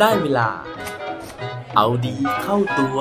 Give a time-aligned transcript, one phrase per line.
[0.00, 0.48] ได้เวลา
[1.76, 2.98] เอาดีเข้าตัว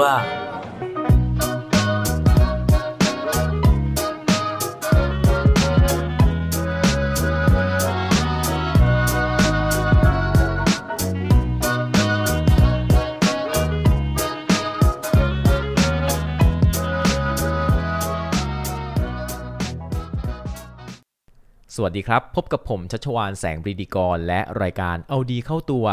[21.75, 25.87] สวัสดีครับ พบกับผมชัชวานแสงปรีดีกร และรายการเอาดีเข้าตัว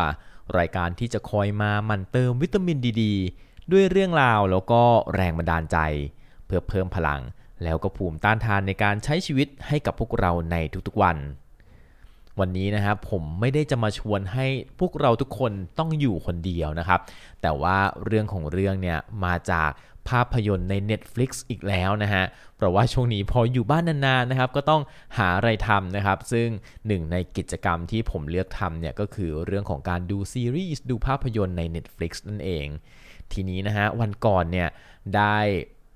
[0.59, 3.05] รายการที่จะคอยมาหมั่นเติมวิตามินดีด
[3.73, 4.83] ด้วยเรื่องราวแล้วก็
[5.15, 5.79] แรงบันดาลใจ
[6.47, 7.21] เพื่อเพิ่มพลัง
[7.65, 11.17] แล้วก็ภูมิต้านทานในการใช้ชีวิตให้กับพวกเราในทุกๆวัน
[12.41, 14.47] วันนี้นะครับผมไม่ได้จะมาชวนให้
[14.81, 17.01] พวกเราทุกคนต้องอยู่คนเดียวนะครับ
[17.43, 19.71] แต่ว่าเรื่องของเรื่องเนี่ยมาจาก
[20.09, 22.25] ภาพยนตร์ใน Netflix อีกแล้วนะฮะ
[22.57, 24.83] เพราะว่าช่วงนี้พออยู่บ้านนานๆนะครับ ก็ต้อง
[25.19, 26.49] หาอะไรทำนะครับ ซึ่ง
[26.87, 32.67] หนึ่งในกิจกรรมที่ผมเลือกทำเนี่ยก็คือเรื่องของการดูซีรีส์ ดูภาพยนตร์ใน Netflix นั่นเอง
[33.33, 34.69] ทีนี้นะฮะวันก่อนเนี่ย
[35.17, 35.39] ได้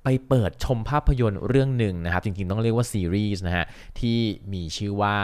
[0.05, 3.65] ไปเปิดชมภาพยนตร์เรื่องหนึ่งนะครับ จริงๆต้องเรียกว่าซีรีส์นะฮะ
[4.00, 4.19] ที่
[4.53, 5.17] มีชื่อว่า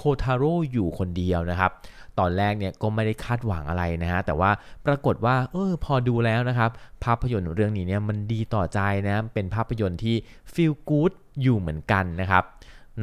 [0.00, 1.70] โคทาโร่อยู่คนเดียวนะครับ
[2.18, 4.50] ตอนแรกเนี่ยก็ไม่ได้คาดหวังอะไรนะฮะแต่ว่า
[4.86, 6.70] ปรากฏว่าเออพอดูแล้วนะครับ
[7.04, 10.16] ภาพยนตร์เรื่องนี้เนี่ยมันดีต่อใจนะเป็นภาพยนตร์ที่
[10.52, 12.44] feel good อยู่เหมือนกันนะครับ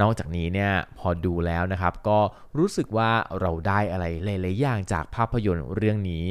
[0.02, 2.20] นอกจากนี้เนี่ยพอดูแล้วนะครับ ก็
[2.58, 6.26] รู้สึกว่าเราได้อะไรหลาย ๆ อย่างจากภาพยนตร์เรื่องนี้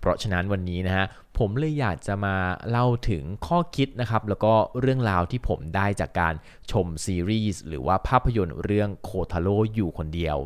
[0.00, 1.04] เพราะฉะนั้นวันนี้นะฮะ
[1.38, 2.36] ผมเลยอยากจะมา
[2.70, 6.34] เล่าถึงข้อคิดนะครับ แล้วก็เรื่องราวที่ผมได้จากการ
[6.70, 10.36] ชมซีรีส์หรือว่าภาพยนตร์เรื่องโคทาโร่อยู่คนเดียว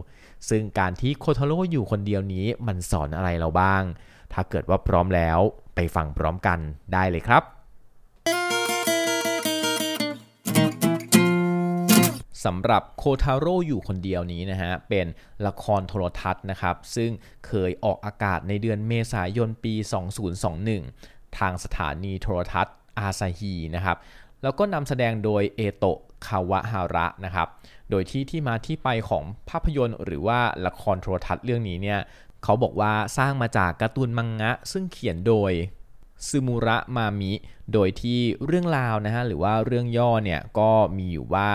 [0.48, 3.82] ซึ่งการที่โคทาโร่อยู่คนเดียวนี้มันสอนอะไรเราบ้าง
[4.32, 5.38] ถ้าเกิดว่าพร้อมแล้ว
[5.74, 6.58] ไปฟังพร้อมกัน
[6.92, 7.55] ได้เลยครับ
[12.46, 15.06] สำหรับโคทาโร่อยู่คนเดียวนี้นะฮะ เป็น
[15.46, 17.10] ละครโทรทัศน์นะครับ ซึ่ง
[17.46, 19.74] เคยออกอากาศในเดือนเมษายนปี
[20.56, 23.96] 2021 ทางสถานีโทรทัศน์อาซาฮีนะครับ
[24.42, 27.48] แล้วก็นำแสดงโดยเอโตะคาวะฮาระนะครับ
[27.90, 32.00] โดยที่ที่มาที่ไปของภาพยนตร์หรือว่าละครโทรทัศน์เรื่องนี้เนี่ย
[32.44, 35.52] เขาบอกว่าสร้างมาจากการ์ตูนมังงะ ซึ่งเขียนโดย
[36.28, 37.32] ซึมูระมามิ
[37.72, 41.50] โดยที่เรื่องราวนะฮะหรือว่าเรื่องย่อเนี่ยก็มีอยู่ว่า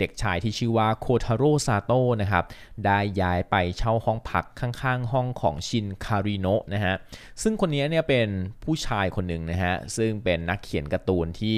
[0.00, 2.44] เด็กชายที่ชื่อว่าโคทาโร่ซาโตะนะครับ
[2.86, 6.94] ได้ย้ายไปเช่าห้องพักข้างๆ ห้องของชินคาริโนะนะฮะ
[7.42, 8.28] ซึ่งคนนี้เนี่ยเป็น
[8.64, 11.56] ผู้ชายคนหนึ่งนะฮะซึ่งเป็นนักเขียนการ์ตูนที่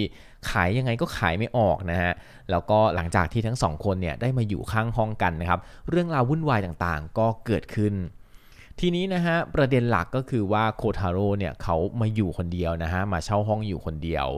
[0.50, 2.12] ขายยังไงก็ขายไม่ออกนะฮะ
[2.50, 7.94] แล้วก็หลังจากที่ทั้งสองคนเนี่ยได้มาอยู่ข้างห้องกันนะครับ เรื่องราววุ่นวายต่างๆ ก็เกิดขึ้น
[8.81, 14.28] ทีนี้นะฮะประเด็นหลักก็คือว่าโคทาโร่เนี่ยเขามาอยู่คนเดียวนะฮะมาเช่าห้องอยู่คนเดียว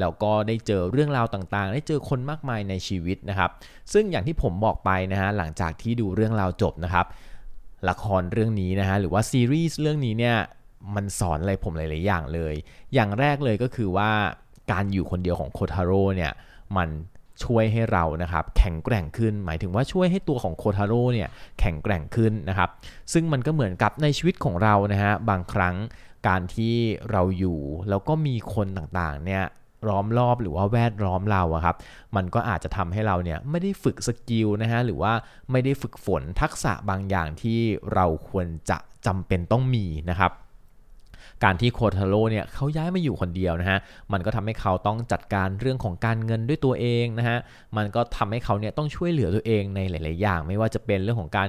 [0.00, 3.50] แล้วก็ได้เจอเรื่องราวต่างๆ ได้เจอคนมากมายในชีวิตนะครับ
[3.92, 7.06] ซึ่งอย่างที่ผมบอกไปนะฮะหลังจากที่ดูเรื่องราวจบนะครับ
[7.88, 10.36] ละครเรื่องนี้นะฮะหรือว่าซีรีส์เรื่องนี้เนี่ย
[10.94, 12.54] มันสอนอะไรผมหลาย ๆ อย่างเลย
[12.94, 14.10] อย่างแรกเลยก็คือว่า
[14.72, 16.32] การอยู่คนเดียวของโคทาโร่เนี่ย
[16.76, 16.88] มัน
[17.44, 21.28] ช่วยให้เรานะครับแข็งแกร่งขึ้น หมายถึงว่าช่วยให้ตัวของโคทาโร่เนี่ย
[21.60, 22.70] แข็งแกร่งขึ้นนะครับ
[23.12, 25.76] ซึ่งมันก็เหมือนกับในชีวิตของเรานะฮะบางครั้ง
[26.28, 26.74] การที่
[27.10, 29.44] เราอยู่แล้วก็มีคนต่างๆเนี่ย
[29.88, 31.76] ล้อมรอบหรือว่าแวดล้อมเราอะครับ
[32.16, 35.12] มันก็อาจจะทำให้เราเนี่ยไม่ได้ฝึกสกิลนะฮะหรือว่า
[35.50, 37.60] ไม่ได้ฝึกฝนทักษะบางอย่างที่
[37.94, 40.32] เราควรจะจำเป็นต้องมีนะครับ
[41.44, 43.78] การที่โคทาโร่เนี่ยเขาย้ายมาอยู่คนเดียวนะฮะ
[44.12, 47.38] มันก็ทำให้เขาต้องจัดการเรื่องของการเงินด้วยตัวเองนะฮะ
[47.76, 51.48] มันก็ทำให้เขาเนี่ยต้องช่วยเหลือตัวเองในหลาย ๆ อย่าง ไม่ว่าจะเป็นเรื่องของการ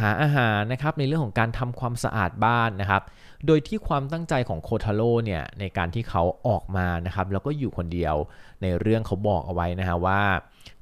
[0.00, 3.02] หาอาหารนะครับในเรื่องของการทำความสะอาดบ้านนะครับ
[3.46, 8.14] โดยที่ความตั้งใจของโคทาโร่เนี่ยในการที่เขาออกมานะครับแล้วก็อยู่คนเดียว
[8.62, 10.22] ในเรื่องเขาบอกเอาไว้นะฮะว่า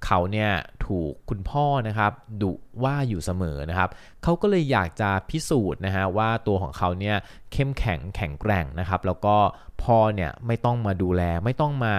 [0.04, 0.50] เขาเนี่ย
[0.86, 2.12] ถูกคุณพ่อนะครับ
[2.42, 2.52] ดุ
[2.84, 3.88] ว่าอยู่เสมอนะครับ
[4.22, 7.16] เขาก็เลยอยากจะพิสูจน์นะฮะว่าตัวของเขาเนี่ย
[7.52, 9.36] เข้มแข็งแข็งแกร่งนะครับแล้วก็
[9.82, 11.94] พ่อเนี่ยไม่ต้องมาดูแลไม่ต้องมา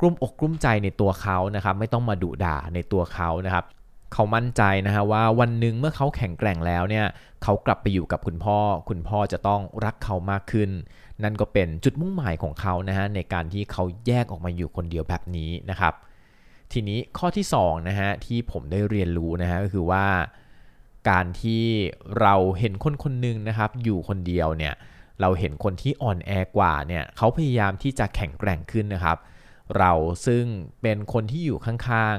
[0.00, 3.64] กลุ้มอกกลุ้มใจในตัวเขานะครับไม่ต้องมาดุด่าในตัวเขานะครับ
[4.14, 7.06] เขามั่นใจนะฮะว่าวันหนึ่งเมื่อเขาแข็งแกร่งแล้วเนี่ย
[7.42, 8.58] เขากลับไปอยู่กับคุณพ่อ
[8.88, 10.70] คุณพ่อจะต้องรักเขามากขึ้น
[11.22, 15.94] นั่นก็เป็นจุดมุ่งหมายของเขานะฮะในการที่เขาแยกออกมาอยู่คนเดียวแบบนี้นะครับ
[16.72, 20.06] ทีนี้ข้อที่2นะฮะที่ผมได้เรียนรู้นะฮะก็คือว่า
[21.10, 21.64] การที่
[22.20, 24.74] เราเห็นคนคนหนึ่งนะครับอยู่คนเดียวเนี่ย
[25.20, 29.18] เราเห็นคนที่อ่อนแอกว่าเนี่ยเขาพยายามที่จะแข็งแกร่งขึ้นนะครับ
[29.78, 29.92] เรา
[30.26, 30.44] ซึ่ง
[30.82, 32.16] เป็นคนที่อยู่ข้าง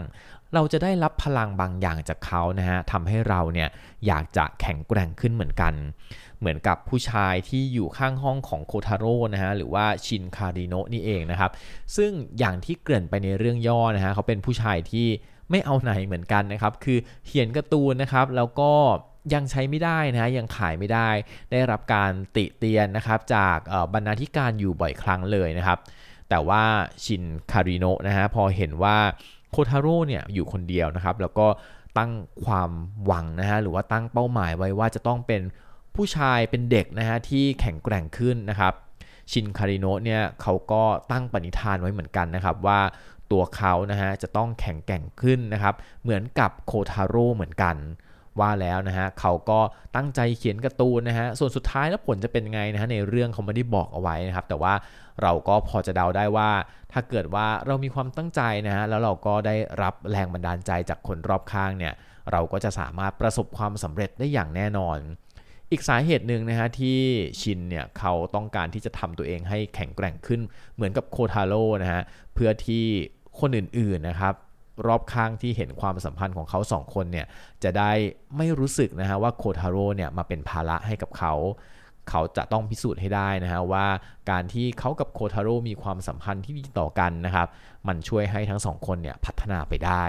[0.54, 3.70] เราจะได้รับพลังบางอย่างจากเขานะฮะทำให้เราเนี่ย
[4.08, 5.74] อยากจะแข็งแกร่งขึ้นเหมือนกัน
[6.40, 11.52] เหมือนกับผู้ชายที่อยู่ข้างห้องของโคทาโร่นะฮะหรือว่าชินคาริโนะนี่เองนะครับ
[11.96, 15.08] ซึ่งอย่างที่เกริ่นไปในเรื่องย่อนะฮะเขาเป็นผู้ชายที่
[15.52, 18.72] ไม่เอาไหนเหมือนกันนะครับ คือเขียนการ์ตูนนะครับ แล้วก็
[19.34, 21.10] ยังใช้ไม่ได้นะฮะยังขายไม่ได้
[21.52, 23.58] ได้รับการติเตียนนะครับ จาก
[23.94, 25.80] บรรณาธิการอยู่บ่อยครั้งเลยนะครับ
[26.30, 26.64] แต่ว่า
[27.06, 28.98] ชินคาริโนะนะฮะพอเห็นว่า
[29.56, 31.48] โคทาโร่เนี่ยอยู่คนเดียวนะครับ แล้วก็
[31.98, 32.12] ตั้ง
[32.46, 32.72] ความ
[33.06, 35.42] หวังนะฮะหรือว่าตั้งเป้าหมายไว้ว่าจะต้องเป็น
[35.96, 38.74] ผู้ชายเป็นเด็กนะฮะที่แข็งแกร่งขึ้นนะครับ
[39.32, 42.80] ชินคาริโนะเนี่ยเขาก็ตั้งปณิธานไว้เหมือนกันนะครับว่า
[43.32, 47.76] ตัวเขานะฮะจะต้องแข็งแกร่งขึ้นนะครับ เหมือนกับโคทาโร่เหมือนกัน
[48.40, 49.60] ว่าแล้วนะฮะเขาก็
[49.96, 54.74] ตั้งใจเขียนการ์ตูนนะฮะส่วนสุดท้ายแล้วผลจะเป็นไงนะฮะในเรื่องเขาไม่ได้บอกเอาไว้นะครับ แต่ว่า
[55.22, 56.50] เราก็พอจะเดาได้ว่า
[56.94, 61.94] ถ้าเกิดว่าเรามีความตั้งใจนะฮะแล้วเราก็ได้รับแรงบันดาลใจจากคนรอบข้างเนี่ย
[62.32, 64.98] เราก็จะสามารถประสบความสำเร็จได้อย่างแน่นอน
[65.72, 67.00] อีกสาเหตุหนึ่งนะฮะที่
[67.42, 70.42] ชินเนี่ยเขาต้องการที่จะทำตัวเองให้แข็งแกร่งขึ้น
[70.76, 72.02] เหมือนกับโคทาโร่นะฮะ
[72.34, 72.86] เพื่อที่
[73.40, 74.34] คนอื่นๆนะครับ
[74.88, 77.26] รอบข้างที่เห็นความสัมพันธ์ของเขาสองคนเนี่ย
[77.64, 77.92] จะได้
[78.38, 81.34] ไม่รู้สึกนะฮะว่าโคทาโร่เนี่ยมาเป็นภาระให้กับเขา
[82.10, 83.88] เขาจะต้องพิสูจน์ให้ได้นะฮะว่า
[84.32, 87.48] การที่เขากับโคทาโร่มีความสัมพันธ์ที่ดีต่อกันนะครับ
[87.88, 90.06] มันช่วยให้ทั้งสองคนเนี่ยพัฒนาไปได้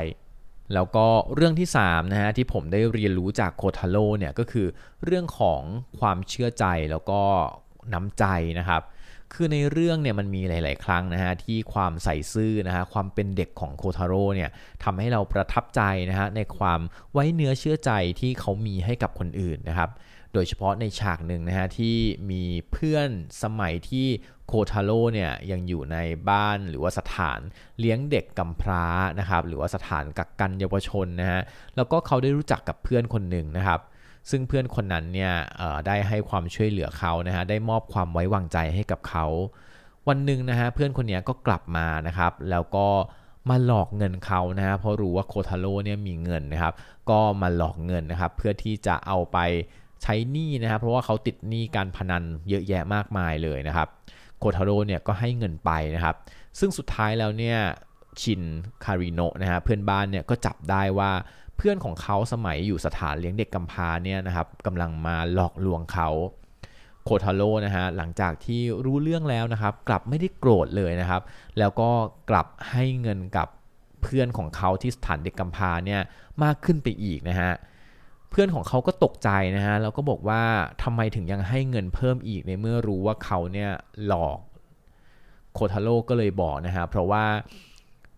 [0.75, 4.67] แล้วก็เรื่องที่3นะฮะที่ผมได้เรียนรู้จากโคทาโร่เนี่ยก็คือ
[5.05, 5.63] เรื่องของ
[5.99, 7.21] ความเชื่อใจแล้วก็
[7.95, 8.25] น้ำใจ
[8.59, 8.83] นะครับ
[9.33, 14.51] คือในเรื่องเนี่ยมันมีหลาย ๆ ครั้งนะฮะที่ความใส่ซื่อนะฮะความเป็นเด็กของโคทาโร่เนี่ย
[14.85, 16.81] ทำให้เราประทับใจนะฮะในความ
[17.13, 17.91] ไว้เนื้อเชื่อใจ
[18.21, 19.91] ที่เขามีให้กับคนอื่นนะครับ
[20.33, 21.97] โดยเฉพาะในฉากหนึ่งนะฮะที่
[22.31, 22.43] มี
[22.73, 23.09] เพื่อน
[23.43, 24.07] สมัยที่
[24.47, 25.97] โคทาโร่เนี่ยยังอยู่ใน
[26.31, 27.41] บ้านหรือว่าสถาน
[27.81, 28.87] เลี้ยงเด็กกำพร้า
[29.19, 31.41] นะครับหรือว่าสถานกักกันเยาวชนนะฮะ
[31.77, 33.81] แล้วก็เขาได้รู้จักกับเพื่อนคนหนึ่งนะครับ
[34.31, 35.33] ซึ่งเพื่อนคนนั้นเนี่ย
[35.87, 39.27] ได้ให้ความช่วยเหลือเขานะฮะได้มอบความไว้วางใจให้กับเขา
[40.09, 42.87] วันหนึ่งนะฮะเพื่อนคนนี้ก็กลับมานะครับ แล้วก็
[43.51, 46.75] มาหลอกเงินเขานะฮะเพราะรู้ว่าโคทาโร่เนี่ยมีเงินนะครับ
[47.11, 49.39] ก็มาหลอกเงินนะครับ เพื่อที่จะเอาไป
[50.03, 53.89] ใช้หนี้นะครับ เพราะว่าเขาติดหนี้การพนันเยอะแยะมากมายเลยนะครับ
[54.39, 56.15] โคทาโร่เนี่ยก็ให้เงินไปนะครับ
[56.59, 57.59] ซึ่งสุดท้ายแล้วเนี่ย
[58.23, 58.43] ชิน
[58.85, 61.11] คาริโนะนะฮะเพื่อนบ้านเนี่ยก็จับได้ว่า
[61.57, 66.09] เพื่อนของเขาสมัยอยู่สถานเลี้ยงเด็กกำพร้าเนี่ยนะครับกำลังมาหลอกลวงเขา
[67.05, 71.23] โคทาโร่นะฮะหลังจากที่รู้เรื่องแล้วนะครับ กลับไม่ได้โกรธเลยนะครับ
[71.59, 71.91] แล้วก็
[72.31, 73.49] กลับให้เงินกับ
[74.03, 76.01] เพื่อนของเขาที่สถานเด็กกำพร้าเนี่ย
[76.43, 77.53] มากขึ้นไปอีกนะฮะ
[78.31, 80.43] เพื่อนของเขาก็ตกใจนะฮะแล้วก็บอกว่า
[80.83, 83.71] ทำไมถึงยังให้เงินเพิ่มอีกในเมื่อรู้ว่าเขาเนี่ย
[84.07, 84.39] หลอก
[85.55, 87.25] โคทาโร่ก็เลยบอกนะฮะเพราะว่า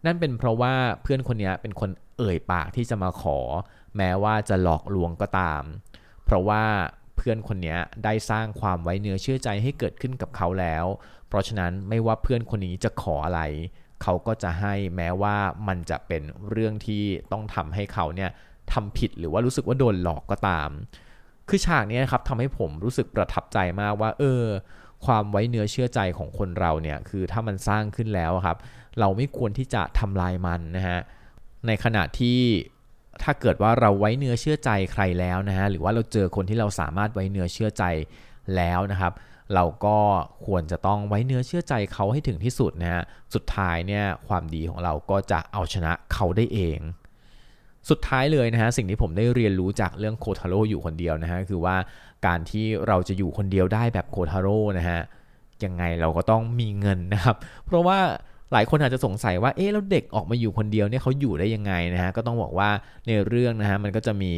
[0.05, 3.39] นั่นเป็นเพราะว่าเพื่อนคนนี้เป็นคน เอ่ยปากที่จะมาขอ
[3.97, 5.63] แม้ว่าจะหลอกลวงก็ตาม
[6.25, 6.63] เพราะว่า
[7.17, 10.85] เพื่อนคนนี้ได้สร้างความไว้เนื้อเชื่อใจให้เกิดขึ้นกับเขาแล้ว
[11.29, 13.43] เพราะฉะนั้นไม่ว่าเพื่อนคนนี้จะขออะไร
[14.03, 15.37] เขาก็จะให้แม้ว่า
[15.69, 18.31] มันจะเป็นเรื่องที่ต้องทำให้เขาเนี่ย
[18.73, 20.71] ทำผิดหรือว่ารู้สึกว่าโดนหลอกก็ตาม
[21.49, 24.45] คือฉากนี้ครับทำให้ผมรู้สึกประทับใจมากว่า เออ
[25.05, 28.59] ความไว้เนื้อเชื่อใจของคนเราเนี่ยคือถ้ามันสร้างขึ้นแล้วครับ
[29.01, 31.01] เราไม่ควรที่จะทำลายมันนะฮะ
[31.69, 32.41] ในขณะที่
[33.23, 37.85] ถ้าเกิดว่าเราไว้เนื้อเชื่อใจใครแล้วนะฮะหรือว่าเราเจอคนที่เราสามารถไว้เนื้อเชื่อใจ
[38.57, 39.13] แล้วนะครับ
[39.55, 39.99] เราก็
[40.47, 43.03] ควรจะต้องไว้เนื้อเชื่อใจเขาให้ถึงที่สุดนะฮะ
[43.35, 46.79] สุดท้ายเนี่ยความดีของเราก็จะเอาชนะเขาได้เอง
[47.91, 51.77] สุดท้ายเลยนะฮะสิ่งที่ผมได้เรียนรู้จากเรื่องโคทาโร่อยู่คนเดียวนะฮะคือว่า
[52.27, 55.01] การที่เราจะอยู่คนเดียวได้แบบโคทาโร่นะฮะ
[55.65, 57.99] ยังไงเราก็ต้องมีเงินนะครับ เพราะว่า
[58.53, 62.71] หลายคนอาจจะสงสัยว่าเอ๊ะแล้วเด็กออกมาอยู่คนเดียวเนี่ยเขาอยู่ได้ยังไงนะฮะก็ต้องบอกว่า
[63.07, 64.33] ในเรื่องนะฮะมันก็จะมี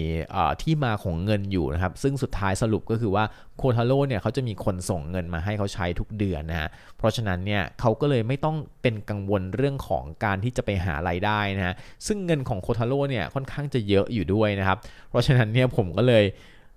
[0.62, 3.25] ที่มาของเงินอยู่นะครับซึ่งสุดท้ายสรุปก็คือว่า
[3.59, 11.75] โคทาโร่เนี่ยเขาจะมีคนส่งเงินมาให้เขาใช้ทุกเดือนนะฮะเพราะฉะนั้นเนี่ยเขาก็เลยไม่ต้องเป็นกังวลเรื่องของการที่จะไปหารายได้นะฮะ
[12.07, 14.79] ซึ่งเงินของโคทาโร่เนี่ยค่อนข้างจะเยอะอยู่ด้วยนะครับ
[15.11, 16.25] เพราะฉะนั้นเนี่ยผมก็เลย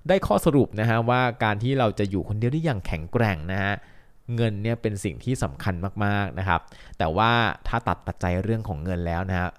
[0.09, 3.73] ได้ข้อสรุปนะฮะว่าการที่เราจะอยู่คนเดียวได้อย่างแข็งแกร่งนะฮะ
[4.35, 5.75] เงินเนี่ยเป็นสิ่งที่สำคัญ
[6.05, 6.61] มากๆนะครับ
[6.97, 7.31] แต่ว่า
[7.67, 9.49] ถ้าตัดปัจจัยเรื่องของเงินแล้วนะฮะ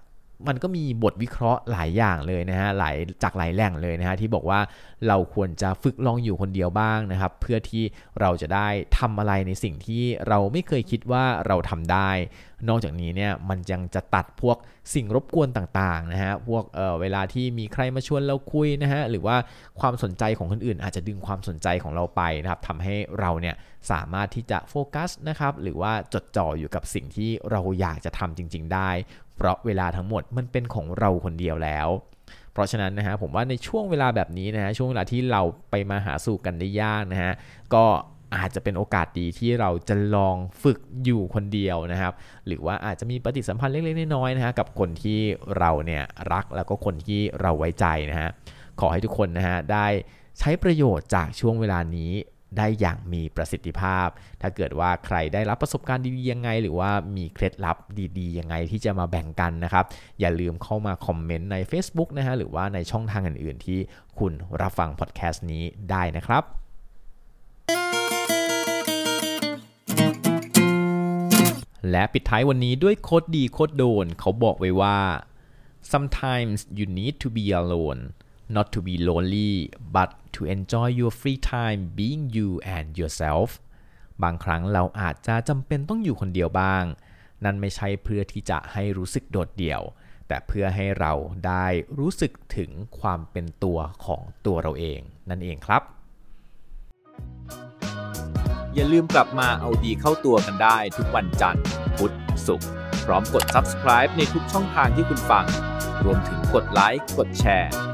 [0.49, 4.61] มันก็มีบทวิเคราะห์หลายอย่างเลยนะฮะหลายจากหลายแหล่งเลยนะฮะที่บอกว่า
[5.09, 7.85] เราควรจะฝึกลองอยู่คนเดียวบ้างนะครับ เพื่อที่
[8.21, 12.11] เราจะได้ทำอะไรในสิ่งที่เราไม่เคยคิดว่าเราทำได้
[12.69, 14.57] นอกจากนี้เนี่ยมันยังจะตัดพวก
[14.95, 19.37] สิ่งรบกวนต่างๆนะฮะพวกเเวลาที่มีใครมาชวนเราคุยนะฮะหรือว่า
[19.81, 23.55] ความสนใจของคนอื่น อาจจะดึงความสนใจของเราไปนะครับทำให้เราเนี่ย
[23.91, 28.91] สามารถที่จะโฟกัสนะครับหรือว่าจดจ่ออยู่กับสิ่งที่เราอยากจะทำจริง ๆ ได้
[29.37, 31.89] เพราะเวลาทั้งหมดมันเป็นของเราคนเดียวแล้ว
[32.53, 37.33] เพราะฉะนั้นนะฮะผมว่าในช่วงเวลาแบบนี้นะฮะช่วงเวลาที่เราไปมาหาสู่กันได้ยากนะฮะ
[37.75, 37.85] ก็
[38.37, 42.13] อาจจะเป็นโอกาสดีที่เราจะลองฝึกอยู่คนเดียวนะครับ
[42.47, 45.21] หรือว่าอาจจะมีปฏิสัมพันธ์เล็กๆน้อยๆนะฮะกับคนที่
[45.59, 48.31] เราเนี่ยรักแล้วก็คนที่เราไว้ใจนะฮะ
[48.81, 49.87] ขอให้ทุกคนนะฮะได้
[50.39, 52.13] ใช้ประโยชน์จากช่วงเวลานี้
[52.59, 54.09] ได้อย่างมีประสิทธิภาพ
[54.43, 57.77] ถ้าเกิดว่าใครได้รับประสบการณ์ดีๆยังไง หรือว่ามีเคล็ดลับ
[58.19, 59.85] ดีๆยังไงที่จะมาแบ่งกันนะครับ
[60.21, 63.79] อย่าลืมเข้ามาคอมเมนต์ใน Facebook นะฮะหรือว่าในช่องทางอื่นๆ ที่
[64.19, 66.45] คุณรับฟังพอดแคสต์นี้ได้นะครับ
[71.91, 74.99] และปิดท้ายวันนี้ด้วยโคดดีโคดโดน เขาบอกไว้ว่า
[75.93, 78.01] sometimes you need to be alone
[78.57, 79.53] not to be lonely
[79.97, 83.49] but to enjoy your free time being you and yourself
[84.23, 86.85] บางครั้งเราอาจจะจำเป็นต้องอยู่คนเดียวบ้าง
[87.45, 89.83] นั่นไม่ใช่เพื่อที่จะให้รู้สึกโดดเดี่ยว
[90.29, 91.13] แต่เพื่อให้เรา
[91.47, 91.67] ได้
[91.99, 92.71] รู้สึกถึง
[93.01, 95.83] ความเป็นตัวของตัวเราเอง นั่นเองครับ
[98.75, 101.65] อย่าลืมกลับมาเอาดีเข้าตัวกันได้ทุกวันจันทร์
[101.97, 102.13] พุธ
[102.47, 102.69] ศุกร์
[103.05, 105.47] พร้อมกด subscribe ในทุกช่องทางที่คุณฟัง
[106.05, 107.94] รวมถึงกดไลค์ กดแชร์